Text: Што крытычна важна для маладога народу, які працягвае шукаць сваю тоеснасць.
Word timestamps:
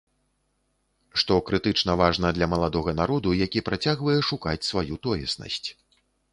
Што 1.21 1.37
крытычна 1.49 1.97
важна 2.01 2.33
для 2.39 2.49
маладога 2.55 2.91
народу, 3.01 3.35
які 3.45 3.65
працягвае 3.71 4.19
шукаць 4.33 4.67
сваю 4.73 4.95
тоеснасць. 5.07 5.67